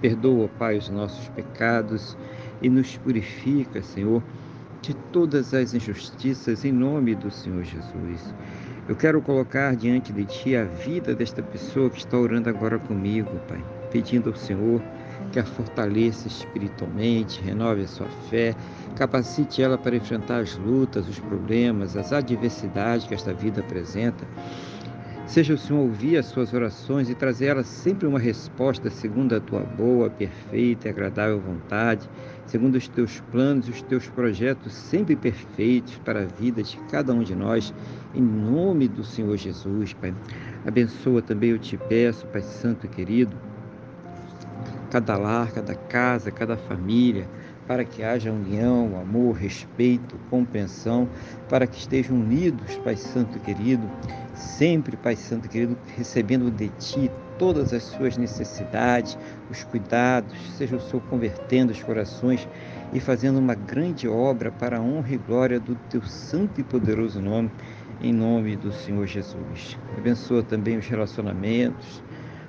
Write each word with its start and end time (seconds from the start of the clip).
Perdoa, 0.00 0.48
Pai, 0.58 0.78
os 0.78 0.88
nossos 0.88 1.28
pecados 1.30 2.16
e 2.62 2.68
nos 2.68 2.96
purifica, 2.96 3.82
Senhor, 3.82 4.22
de 4.80 4.94
todas 4.94 5.52
as 5.54 5.74
injustiças 5.74 6.64
em 6.64 6.72
nome 6.72 7.14
do 7.14 7.30
Senhor 7.30 7.64
Jesus. 7.64 8.34
Eu 8.88 8.96
quero 8.96 9.20
colocar 9.20 9.76
diante 9.76 10.12
de 10.12 10.24
Ti 10.24 10.56
a 10.56 10.64
vida 10.64 11.14
desta 11.14 11.42
pessoa 11.42 11.90
que 11.90 11.98
está 11.98 12.16
orando 12.16 12.48
agora 12.48 12.78
comigo, 12.78 13.30
Pai, 13.48 13.62
pedindo 13.90 14.30
ao 14.30 14.36
Senhor 14.36 14.80
que 15.32 15.38
a 15.38 15.44
fortaleça 15.44 16.26
espiritualmente, 16.26 17.42
renove 17.42 17.82
a 17.82 17.88
sua 17.88 18.08
fé, 18.30 18.54
capacite 18.96 19.62
ela 19.62 19.76
para 19.76 19.96
enfrentar 19.96 20.40
as 20.40 20.56
lutas, 20.56 21.06
os 21.08 21.18
problemas, 21.18 21.96
as 21.96 22.12
adversidades 22.12 23.06
que 23.06 23.14
esta 23.14 23.34
vida 23.34 23.60
apresenta 23.60 24.26
Seja 25.28 25.52
o 25.52 25.58
Senhor 25.58 25.80
ouvir 25.80 26.16
as 26.16 26.24
suas 26.24 26.54
orações 26.54 27.10
e 27.10 27.14
trazer 27.14 27.48
elas 27.48 27.66
sempre 27.66 28.06
uma 28.06 28.18
resposta 28.18 28.88
segundo 28.88 29.36
a 29.36 29.40
tua 29.40 29.60
boa, 29.60 30.08
perfeita 30.08 30.88
e 30.88 30.90
agradável 30.90 31.38
vontade, 31.38 32.08
segundo 32.46 32.76
os 32.76 32.88
teus 32.88 33.20
planos 33.30 33.68
e 33.68 33.70
os 33.70 33.82
teus 33.82 34.08
projetos 34.08 34.72
sempre 34.72 35.14
perfeitos 35.14 35.98
para 35.98 36.22
a 36.22 36.24
vida 36.24 36.62
de 36.62 36.78
cada 36.90 37.12
um 37.12 37.22
de 37.22 37.34
nós, 37.34 37.74
em 38.14 38.22
nome 38.22 38.88
do 38.88 39.04
Senhor 39.04 39.36
Jesus, 39.36 39.92
Pai. 39.92 40.14
Abençoa 40.66 41.20
também, 41.20 41.50
eu 41.50 41.58
te 41.58 41.76
peço, 41.76 42.26
Pai 42.28 42.40
Santo 42.40 42.86
e 42.86 42.88
querido, 42.88 43.36
cada 44.90 45.18
lar, 45.18 45.52
cada 45.52 45.74
casa, 45.74 46.30
cada 46.30 46.56
família, 46.56 47.28
para 47.68 47.84
que 47.84 48.02
haja 48.02 48.32
união, 48.32 48.98
amor, 48.98 49.36
respeito, 49.36 50.18
compreensão, 50.30 51.06
para 51.50 51.66
que 51.66 51.78
estejam 51.78 52.16
unidos, 52.16 52.76
Pai 52.78 52.96
Santo 52.96 53.38
querido, 53.40 53.88
sempre, 54.34 54.96
Pai 54.96 55.14
Santo 55.14 55.46
querido, 55.50 55.76
recebendo 55.94 56.50
de 56.50 56.68
Ti 56.70 57.10
todas 57.38 57.74
as 57.74 57.82
suas 57.82 58.16
necessidades, 58.16 59.18
os 59.50 59.62
cuidados, 59.64 60.34
seja 60.56 60.76
o 60.76 60.80
Senhor 60.80 61.02
convertendo 61.10 61.70
os 61.70 61.82
corações 61.82 62.48
e 62.92 62.98
fazendo 62.98 63.38
uma 63.38 63.54
grande 63.54 64.08
obra 64.08 64.50
para 64.50 64.78
a 64.78 64.80
honra 64.80 65.12
e 65.12 65.18
glória 65.18 65.60
do 65.60 65.74
Teu 65.90 66.02
santo 66.02 66.62
e 66.62 66.64
poderoso 66.64 67.20
nome, 67.20 67.50
em 68.00 68.14
nome 68.14 68.56
do 68.56 68.72
Senhor 68.72 69.06
Jesus. 69.06 69.78
Abençoa 69.96 70.42
também 70.42 70.78
os 70.78 70.88
relacionamentos, 70.88 72.02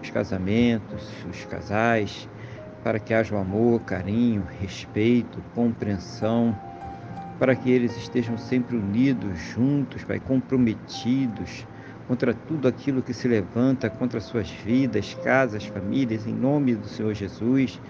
os 0.00 0.08
casamentos, 0.10 1.08
os 1.28 1.44
casais, 1.46 2.28
para 2.82 2.98
que 2.98 3.12
haja 3.12 3.34
o 3.34 3.38
amor, 3.38 3.80
carinho, 3.80 4.44
respeito, 4.60 5.42
compreensão, 5.54 6.56
para 7.38 7.54
que 7.54 7.70
eles 7.70 7.96
estejam 7.96 8.36
sempre 8.36 8.76
unidos, 8.76 9.38
juntos, 9.38 10.04
Pai, 10.04 10.20
comprometidos 10.20 11.66
contra 12.06 12.34
tudo 12.34 12.66
aquilo 12.66 13.02
que 13.02 13.14
se 13.14 13.28
levanta 13.28 13.88
contra 13.88 14.20
suas 14.20 14.50
vidas, 14.50 15.14
casas, 15.22 15.64
famílias, 15.66 16.26
em 16.26 16.34
nome 16.34 16.74
do 16.74 16.86
Senhor 16.86 17.14
Jesus. 17.14 17.80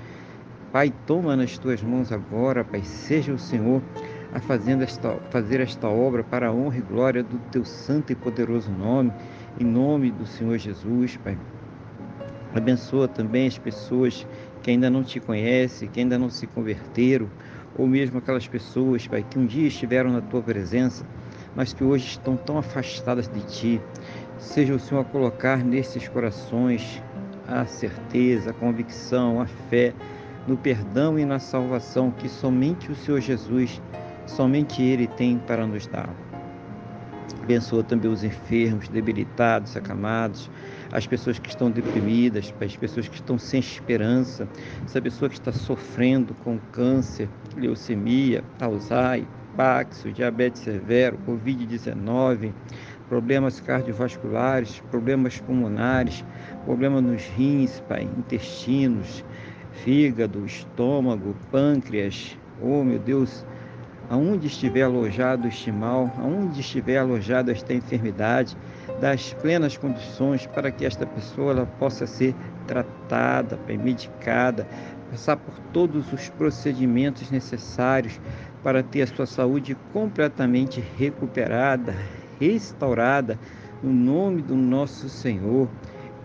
Pai, 0.71 0.93
toma 1.07 1.34
nas 1.34 1.59
tuas 1.59 1.83
mãos 1.83 2.12
agora, 2.12 2.62
Pai, 2.62 2.83
seja 2.83 3.33
o 3.33 3.39
Senhor 3.39 3.83
a 4.33 4.41
fazendo 4.41 4.83
esta, 4.83 5.17
fazer 5.31 5.61
esta 5.61 5.89
obra 5.89 6.22
para 6.22 6.49
a 6.49 6.53
honra 6.53 6.78
e 6.78 6.83
glória 6.83 7.22
do 7.22 7.39
teu 7.51 7.65
santo 7.65 8.12
e 8.12 8.15
poderoso 8.15 8.71
nome, 8.71 9.12
em 9.59 9.65
nome 9.65 10.11
do 10.11 10.27
Senhor 10.27 10.59
Jesus, 10.59 11.17
Pai. 11.17 11.37
Abençoa 12.55 13.06
também 13.06 13.47
as 13.47 13.59
pessoas 13.59 14.27
que 14.62 14.71
ainda 14.71 14.91
não 14.91 15.03
te 15.03 15.21
conhecem, 15.21 15.88
que 15.88 16.00
ainda 16.00 16.19
não 16.19 16.28
se 16.28 16.47
converteram, 16.47 17.28
ou 17.77 17.87
mesmo 17.87 18.19
aquelas 18.19 18.47
pessoas, 18.47 19.06
Pai, 19.06 19.25
que 19.28 19.38
um 19.38 19.47
dia 19.47 19.69
estiveram 19.69 20.11
na 20.12 20.21
tua 20.21 20.43
presença, 20.43 21.05
mas 21.55 21.72
que 21.72 21.84
hoje 21.84 22.06
estão 22.06 22.37
tão 22.37 22.59
afastadas 22.59 23.28
de 23.28 23.41
ti. 23.43 23.81
Seja 24.39 24.75
o 24.75 24.78
Senhor 24.78 25.00
a 25.00 25.05
colocar 25.05 25.65
nesses 25.65 26.09
corações 26.09 27.00
a 27.47 27.65
certeza, 27.66 28.50
a 28.50 28.55
convicção, 28.55 29.41
a 29.41 29.47
fé 29.47 29.93
no 30.47 30.56
perdão 30.56 31.19
e 31.19 31.25
na 31.25 31.39
salvação 31.39 32.10
que 32.10 32.28
somente 32.28 32.91
o 32.91 32.94
Senhor 32.94 33.21
Jesus, 33.21 33.81
somente 34.27 34.83
Ele 34.83 35.06
tem 35.06 35.39
para 35.39 35.66
nos 35.66 35.87
dar. 35.87 36.29
Abençoa 37.50 37.83
também 37.83 38.09
os 38.09 38.22
enfermos, 38.22 38.88
debilitados, 38.88 39.77
acamados, 39.77 40.49
as 40.93 41.05
pessoas 41.05 41.37
que 41.37 41.49
estão 41.49 41.69
deprimidas, 41.69 42.55
as 42.61 42.77
pessoas 42.77 43.09
que 43.09 43.16
estão 43.16 43.37
sem 43.41 43.59
esperança, 43.59 44.49
essa 44.84 45.03
pessoa 45.03 45.28
que 45.28 45.34
está 45.34 45.50
sofrendo 45.50 46.33
com 46.44 46.60
câncer, 46.71 47.28
leucemia, 47.56 48.44
Alzheimer, 48.60 49.27
Paxo, 49.56 50.12
diabetes 50.12 50.62
severo, 50.62 51.19
Covid-19, 51.27 52.53
problemas 53.09 53.59
cardiovasculares, 53.59 54.81
problemas 54.89 55.41
pulmonares, 55.41 56.25
problemas 56.65 57.03
nos 57.03 57.25
rins, 57.37 57.81
pai, 57.89 58.09
intestinos, 58.16 59.25
fígado, 59.72 60.47
estômago, 60.47 61.34
pâncreas, 61.50 62.39
oh 62.62 62.84
meu 62.84 63.00
Deus, 63.00 63.44
aonde 64.10 64.48
estiver 64.48 64.82
alojado 64.82 65.47
este 65.47 65.71
mal, 65.71 66.12
aonde 66.19 66.60
estiver 66.60 66.98
alojado 66.98 67.50
esta 67.53 67.72
enfermidade, 67.72 68.56
das 69.00 69.32
plenas 69.34 69.76
condições 69.76 70.47
para 70.48 70.71
que 70.71 70.84
esta 70.84 71.06
pessoa 71.06 71.65
possa 71.78 72.06
ser 72.06 72.34
tratada, 72.66 73.59
medicada, 73.69 74.66
passar 75.10 75.37
por 75.37 75.54
todos 75.72 76.12
os 76.12 76.28
procedimentos 76.28 77.31
necessários 77.31 78.21
para 78.62 78.82
ter 78.82 79.03
a 79.03 79.06
sua 79.06 79.26
saúde 79.26 79.76
completamente 79.93 80.84
recuperada, 80.98 81.94
restaurada, 82.38 83.38
no 83.82 83.92
nome 83.92 84.42
do 84.42 84.56
nosso 84.56 85.09
Senhor 85.09 85.69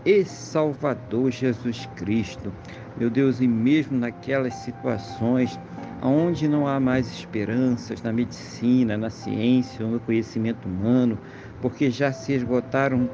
e 0.03 0.25
Salvador 0.25 1.31
Jesus 1.31 1.87
Cristo. 1.95 2.51
Meu 2.97 3.09
Deus, 3.09 3.39
e 3.39 3.47
mesmo 3.47 3.97
naquelas 3.97 4.53
situações 4.55 5.57
onde 6.05 6.47
não 6.47 6.67
há 6.67 6.79
mais 6.79 7.07
esperanças 7.11 8.01
na 8.01 8.13
medicina, 8.13 8.95
na 8.97 9.09
ciência, 9.09 9.85
no 9.85 9.99
conhecimento 9.99 10.67
humano, 10.67 11.17
porque 11.61 11.89
já 11.89 12.11
se 12.11 12.33
esgotaram 12.33 13.09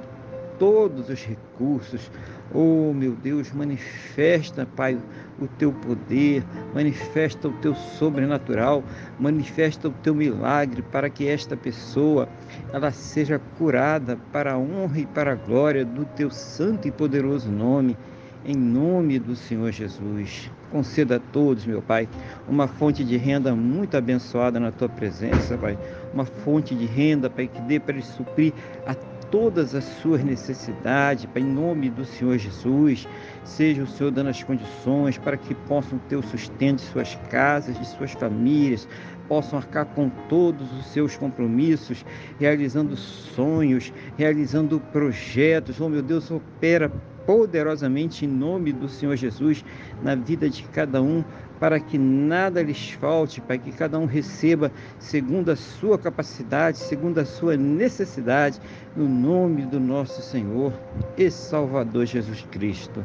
todos 0.60 1.10
os 1.10 1.26
recursos. 1.26 2.12
Oh, 2.54 2.94
meu 2.94 3.14
Deus, 3.14 3.52
manifesta, 3.52 4.68
Pai, 4.76 4.98
o 5.40 5.48
teu 5.48 5.72
poder, 5.72 6.44
manifesta 6.76 7.48
o 7.48 7.54
teu 7.54 7.74
sobrenatural, 7.74 8.84
manifesta 9.18 9.88
o 9.88 9.92
teu 9.92 10.14
milagre 10.14 10.82
para 10.82 11.10
que 11.10 11.28
esta 11.28 11.56
pessoa 11.56 12.28
ela 12.74 12.92
seja 12.92 13.40
curada 13.58 14.18
para 14.32 14.54
a 14.54 14.58
honra 14.58 15.00
e 15.00 15.06
para 15.06 15.32
a 15.32 15.36
glória 15.36 15.86
do 15.86 16.04
teu 16.04 16.30
santo 16.30 16.88
e 16.88 16.92
poderoso 16.92 17.50
nome 17.50 17.98
em 18.46 18.56
nome 18.56 19.20
do 19.20 19.36
Senhor 19.36 19.72
Jesus. 19.72 20.50
Conceda 20.72 21.18
a 21.18 21.20
todos, 21.20 21.66
meu 21.66 21.82
Pai, 21.82 22.08
uma 22.48 22.68
fonte 22.68 23.04
de 23.04 23.18
renda 23.18 23.56
muito 23.56 23.96
abençoada 23.96 24.60
na 24.60 24.72
tua 24.72 24.90
presença, 24.90 25.58
Pai. 25.58 25.78
Uma 26.14 26.26
fonte 26.26 26.74
de 26.74 26.86
renda, 26.86 27.30
Pai, 27.30 27.48
que 27.48 27.62
dê 27.62 27.80
para 27.80 28.02
suprir 28.02 28.54
a 28.86 28.94
todas 29.30 29.74
as 29.76 29.84
suas 29.84 30.24
necessidades, 30.24 31.26
Pai, 31.26 31.42
em 31.42 31.46
nome 31.46 31.90
do 31.90 32.04
Senhor 32.04 32.38
Jesus. 32.38 33.08
Seja 33.44 33.84
o 33.84 33.88
Senhor 33.88 34.12
dando 34.12 34.30
as 34.30 34.44
condições 34.44 35.18
para 35.18 35.38
que 35.38 35.54
possam 35.54 36.00
ter 36.10 36.16
o 36.16 36.24
sustento 36.24 36.78
de 36.78 36.86
suas 36.86 37.16
casas, 37.30 37.78
de 37.78 37.86
suas 37.86 38.12
famílias, 38.12 38.88
possam 39.28 39.60
arcar 39.60 39.86
com 39.86 40.10
todos 40.28 40.70
os 40.78 40.88
seus 40.88 41.16
compromissos, 41.16 42.06
realizando 42.40 42.98
sonhos, 42.98 43.94
realizando 44.18 44.80
projetos. 44.92 45.80
Oh, 45.80 45.88
meu 45.88 46.02
Deus, 46.02 46.30
opera 46.30 46.92
poderosamente 47.32 48.26
em 48.26 48.28
nome 48.28 48.74
do 48.74 48.90
Senhor 48.90 49.16
Jesus 49.16 49.64
na 50.04 50.16
vida 50.16 50.50
de 50.50 50.64
cada 50.64 51.02
um, 51.02 51.24
para 51.62 51.80
que 51.80 51.98
nada 51.98 52.62
lhes 52.62 52.92
falte, 52.92 53.40
para 53.40 53.58
que 53.58 53.72
cada 53.72 53.98
um 53.98 54.06
receba 54.06 54.70
segundo 55.00 55.50
a 55.50 55.56
sua 55.56 55.98
capacidade, 55.98 56.78
segundo 56.78 57.20
a 57.20 57.26
sua 57.26 57.56
necessidade, 57.56 58.60
no 58.98 59.08
nome 59.08 59.62
do 59.62 59.80
nosso 59.80 60.22
Senhor 60.22 60.74
e 61.18 61.32
Salvador 61.32 62.06
Jesus 62.06 62.46
Cristo. 62.52 63.02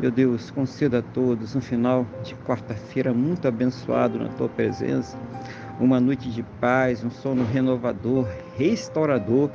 Meu 0.00 0.10
Deus, 0.10 0.50
conceda 0.50 0.98
a 0.98 1.02
todos 1.02 1.54
um 1.54 1.60
final 1.60 2.04
de 2.24 2.34
quarta-feira 2.34 3.14
muito 3.14 3.46
abençoado 3.46 4.18
na 4.18 4.30
tua 4.30 4.48
presença, 4.48 5.16
uma 5.78 6.00
noite 6.00 6.28
de 6.28 6.42
paz, 6.60 7.04
um 7.04 7.10
sono 7.10 7.44
renovador, 7.44 8.26
restaurador 8.56 9.48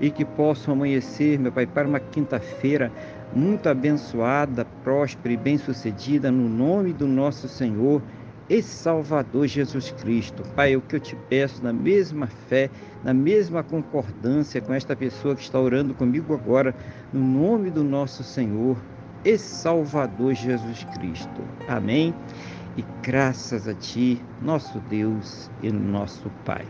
e 0.00 0.10
que 0.10 0.24
possam 0.24 0.74
amanhecer, 0.74 1.38
meu 1.38 1.52
Pai, 1.52 1.66
para 1.66 1.86
uma 1.86 2.00
quinta-feira 2.00 2.90
muito 3.34 3.68
abençoada, 3.68 4.64
próspera 4.84 5.34
e 5.34 5.36
bem-sucedida 5.36 6.30
no 6.30 6.48
nome 6.48 6.92
do 6.92 7.06
nosso 7.06 7.48
Senhor 7.48 8.00
e 8.48 8.62
Salvador 8.62 9.46
Jesus 9.48 9.90
Cristo. 9.90 10.42
Pai, 10.54 10.76
o 10.76 10.80
que 10.80 10.96
eu 10.96 11.00
te 11.00 11.16
peço 11.28 11.62
na 11.62 11.72
mesma 11.72 12.26
fé, 12.26 12.70
na 13.02 13.12
mesma 13.12 13.62
concordância 13.62 14.60
com 14.60 14.72
esta 14.72 14.94
pessoa 14.94 15.34
que 15.34 15.42
está 15.42 15.58
orando 15.58 15.94
comigo 15.94 16.34
agora, 16.34 16.74
no 17.12 17.20
nome 17.20 17.70
do 17.70 17.82
nosso 17.82 18.22
Senhor 18.22 18.76
e 19.24 19.36
Salvador 19.36 20.34
Jesus 20.34 20.84
Cristo. 20.96 21.42
Amém. 21.66 22.14
E 22.76 22.84
graças 23.02 23.66
a 23.66 23.74
Ti, 23.74 24.20
nosso 24.42 24.78
Deus 24.90 25.50
e 25.62 25.72
nosso 25.72 26.30
Pai. 26.44 26.66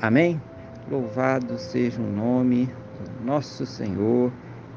Amém. 0.00 0.40
Louvado 0.90 1.56
seja 1.58 2.00
o 2.00 2.10
nome 2.10 2.66
do 2.66 3.24
nosso 3.26 3.64
Senhor 3.64 4.32